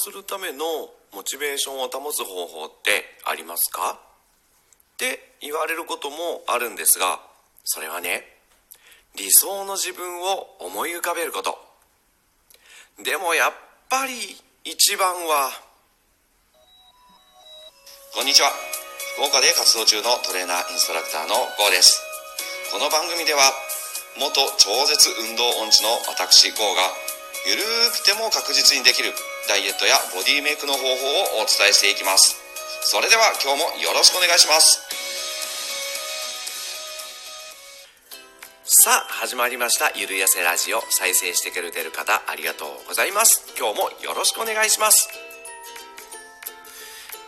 [0.00, 0.64] するための
[1.12, 4.00] モチベーションを保つ方法ってありますか？
[4.00, 7.20] って言われることもあるんですが
[7.64, 8.24] それはね
[9.12, 11.52] 理想の自分を思い浮かべること。
[13.04, 13.52] でもやっ
[13.90, 14.16] ぱり
[14.64, 15.52] 一番は
[18.16, 18.48] こんにちは。
[19.20, 22.00] 福岡で活動中のトレーナーインストラクターの GO です。
[22.72, 23.52] この番組では
[24.16, 26.88] 元超絶運動音痴の私 GO が
[27.48, 29.12] ゆるーくても確実にできる
[29.50, 32.38] ダイエットやボディメイクの方法をお伝えしていきます。
[32.86, 34.78] それでは今日もよろしくお願いします。
[38.62, 39.90] さあ始まりました。
[39.98, 43.42] ゆるやせラジオ再生してくれてる方ありがとうございます。
[43.58, 45.10] 今日もよろしくお願いします。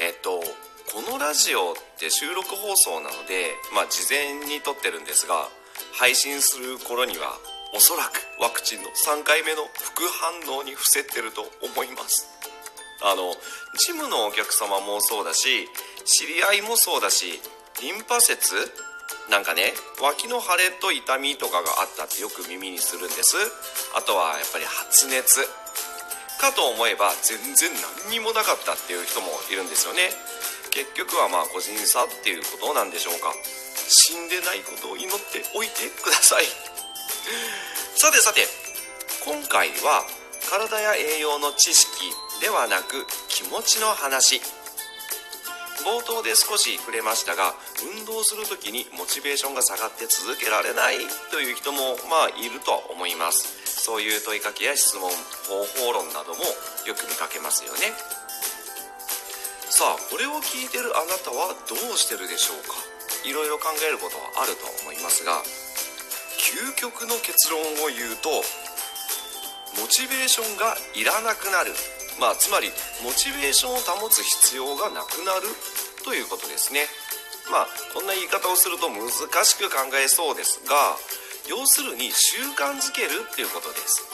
[0.00, 5.50] えっとこのラジオって収録放送なのでまあ事前に撮ってるんですが
[5.92, 7.36] 配信する頃には
[7.76, 12.24] おそらくワクチンの3回目の副反応に伏せてると思います。
[13.04, 13.36] あの
[13.76, 15.68] ジムのお客様もそうだし
[16.08, 17.36] 知り合いもそうだし
[17.84, 18.56] リンパ節
[19.28, 23.36] なんかね脇の腫れと痛みとかがあったってよく耳にするんです。
[23.92, 25.44] あとはやっぱり発熱。
[26.40, 27.72] かと思えば全然
[28.08, 30.12] 何にもなかったっていう人もいるんですよね。
[30.72, 33.32] 結局はまあ個人差っていうことなんでしょうか。
[33.88, 36.75] 死んでないことを祈っておいてください。
[37.96, 38.46] さてさて
[39.24, 40.04] 今回は
[40.50, 44.40] 体や栄養の知識ではなく気持ちの話。
[45.86, 47.54] 冒頭で少し触れましたが
[47.94, 50.98] 運動する時にモチベーションが下がって続けられない
[51.30, 53.54] という人もまあいると思います。
[53.86, 55.06] そういう問いかけや質問
[55.46, 56.42] 方法論なども
[56.86, 57.94] よく見かけますよね。
[59.70, 62.74] さあこれを聞いてるあなたはどうしてるでしょうか？
[63.22, 65.42] いろいろ考えることはあると思いますが
[66.46, 68.30] 究極の結論を言うと
[69.82, 71.74] モチベーションがいらなくなる。
[72.22, 72.70] まあつまり
[73.02, 75.50] モチベーションを保つ必要がなくなる。
[76.06, 76.86] ということですね。
[77.50, 80.94] まあこんな言い方をすると難しく考えそうですが
[81.50, 84.06] 要するに習慣づけるっていうことです。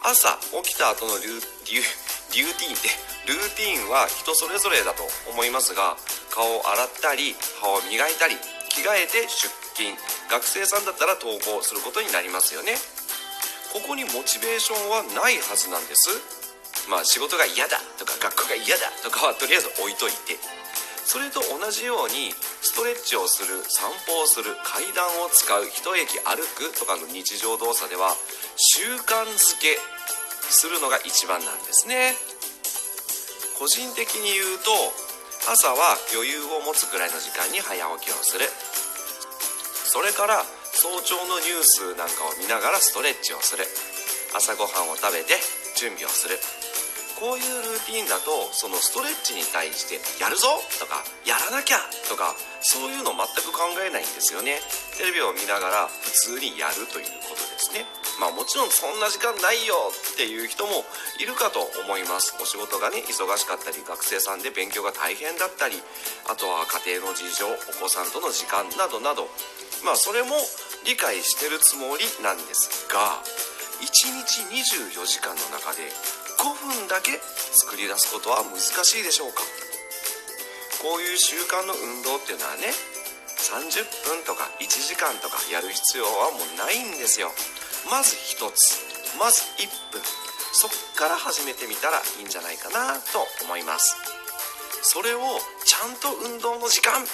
[0.00, 2.88] 朝起きた後のリュリュリューティンって
[3.28, 5.96] ルーティンは人それぞれだと思いますが
[6.32, 8.36] 顔を洗ったり歯を磨いたり
[8.74, 9.46] 着替えて出
[9.78, 9.94] 勤。
[10.26, 12.74] 学生さんだったら登校することになりますよね。
[13.70, 16.90] ここにモチベーションはないはずなんです。
[16.90, 20.34] まあ仕事が嫌だとか学校が嫌だとかはとりあえず置いといて。
[21.04, 28.16] それと同じようにストレッチをする散歩をする階段を使う一駅歩くとかの日常動作では
[28.56, 29.76] 習慣づけ
[30.48, 32.16] するのが一番なんですね。
[33.58, 34.72] 個人的に言うと
[35.44, 38.48] 朝は余裕を持つくらいの時間に早起きをする。
[39.84, 40.40] それから
[40.72, 43.68] 早朝のニュースなんかを見ながらストレッチをする。
[44.32, 45.36] 朝ごはんを食べて
[45.76, 46.40] 準備をする。
[47.20, 50.48] こういうルーティンだとそのストレッチに対してやるぞ！
[50.80, 51.78] とかやらなきゃ！
[52.08, 52.34] とか
[52.64, 54.58] そういうの全く考えないんですよね。
[54.96, 57.84] テレビを見ながら普通にやるということですね。
[58.20, 60.84] まあもちろんそんな時間ないよっていう人も
[61.18, 62.36] いるかと思います。
[62.40, 65.82] お仕事がね忙しかったり学生さんで勉強が大変だったり
[66.30, 69.28] あとは家庭の事情お子さんとの時間などなど。
[69.84, 70.32] まあそれも
[70.86, 73.20] 理解してるつもりなんですが
[73.84, 74.40] 1日
[74.96, 75.84] 24時間の中で
[76.40, 77.20] 5分だけ
[77.52, 79.42] 作り出すことは難しいでしょうか？
[80.80, 82.72] こういう習慣の運動っていうのはね
[83.36, 87.28] 30分とか1時間とかやる必要はもうないんですよ。
[87.90, 90.02] まず1つまず1分。
[90.52, 93.96] そっから始めてみたらいいんじゃないかなと思います。
[94.82, 95.20] それを
[95.64, 97.04] ちゃんと運動の時間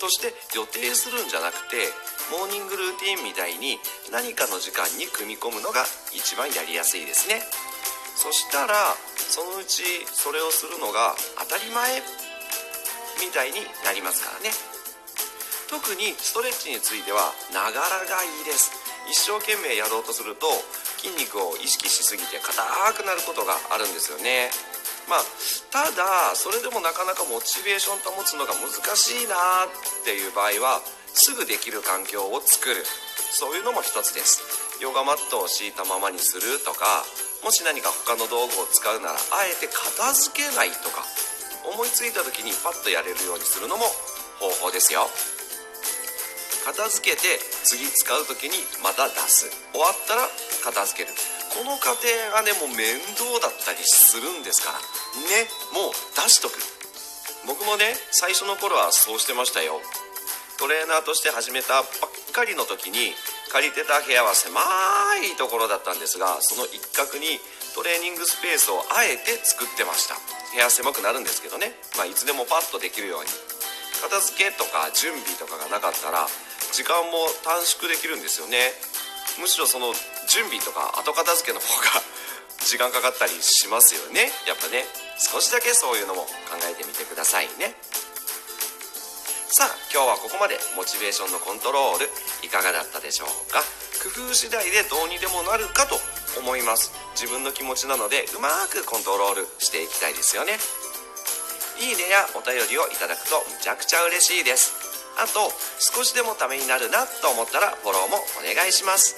[0.00, 1.88] として予定するんじゃなくて
[2.30, 3.78] モーニングルーティンみたいに
[4.10, 7.42] 何かの時間に組み込むのが一番やりやすいですね。
[8.16, 8.74] そしたら
[9.16, 9.82] そのうち
[10.12, 12.02] それをするのが当たり前
[13.20, 14.50] みたいになりますからね。
[15.70, 18.72] 特にストレッチについてはながらがいいです。
[19.08, 20.46] 一生懸命やろうとすると
[20.98, 22.52] 筋肉を意識しすぎて硬
[22.98, 24.50] くなることがあるんですよね。
[25.08, 25.24] まあ
[25.70, 30.82] ただそれでもなかなかモチベーション保つのが難しいなっていう場合は
[31.14, 32.84] すぐできる環境を作る。
[33.32, 34.42] そういうのも一つです。
[34.80, 37.04] ヨガマットを敷いたままにするとか
[37.44, 41.04] もし何か他の道具を使うならあえて片付けないとか
[41.64, 43.84] 思いついた時にパッとやれるようにするのも
[44.40, 45.08] 方法ですよ。
[46.64, 49.48] 片付けて次使う時にまた出す。
[49.72, 50.28] 終わったら
[50.64, 51.14] 片付ける。
[51.50, 54.78] この過程がねもう面倒だったりするんですから。
[54.78, 56.60] ねもう出しとく。
[57.46, 59.80] 僕もね最初の頃はそうしてましたよ。
[60.60, 63.16] トレーナーとして始めたばっかりの時に
[63.48, 64.60] 借りてた部屋は狭
[65.24, 67.40] いところだったんですがその一角に
[67.74, 70.14] トレーニングスペースをあえて作ってました。
[70.52, 73.30] 部屋狭くなるんですけどね、まあ、いつでもパッとできるように。
[74.00, 76.26] 片付けとか準備とかがなかったら
[76.72, 78.70] 時間も短縮できるんですよね。
[79.40, 79.92] むしろその
[80.28, 82.02] 準備とか後片付けの方が
[82.66, 84.30] 時間かかったりしますよね。
[84.46, 84.86] やっぱね。
[85.18, 87.74] 少しだけそういうのも考えてみてくださいね。
[89.52, 90.58] さあ今日はここまで。
[90.76, 92.10] モチベーションのコントロール
[92.42, 93.64] いかがだったでしょうか。
[94.02, 96.00] 工夫次第でどうにでもなるかと
[96.38, 96.92] 思います。
[97.14, 100.58] 自分の気持ちなのでうまくコントロールしていきたいですよね。
[101.78, 104.79] いいねやお便りをいただくとむちゃくちゃ嬉しいです。
[105.20, 109.14] あと少しでもためになるなと思ったらフォローもお願いします。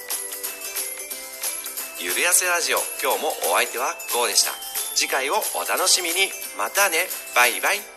[1.99, 4.51] ゆるやせラジオ今日もお相手は GO でした。
[4.95, 6.29] 次回をお楽しみに。
[6.57, 7.07] またね。
[7.35, 7.92] バイバイ。